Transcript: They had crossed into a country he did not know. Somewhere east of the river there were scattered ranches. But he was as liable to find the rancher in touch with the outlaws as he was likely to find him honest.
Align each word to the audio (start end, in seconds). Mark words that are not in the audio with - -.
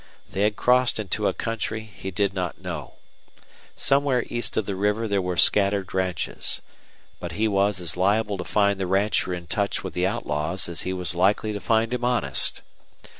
They 0.31 0.41
had 0.41 0.55
crossed 0.55 0.99
into 0.99 1.27
a 1.27 1.33
country 1.35 1.81
he 1.81 2.09
did 2.09 2.33
not 2.33 2.59
know. 2.59 2.95
Somewhere 3.75 4.23
east 4.29 4.57
of 4.57 4.65
the 4.65 4.75
river 4.75 5.07
there 5.07 5.21
were 5.21 5.37
scattered 5.37 5.93
ranches. 5.93 6.59
But 7.19 7.33
he 7.33 7.47
was 7.47 7.79
as 7.79 7.95
liable 7.95 8.39
to 8.39 8.43
find 8.43 8.79
the 8.79 8.87
rancher 8.87 9.31
in 9.31 9.45
touch 9.45 9.83
with 9.83 9.93
the 9.93 10.07
outlaws 10.07 10.67
as 10.67 10.81
he 10.81 10.91
was 10.91 11.13
likely 11.13 11.53
to 11.53 11.61
find 11.61 11.93
him 11.93 12.03
honest. 12.03 12.63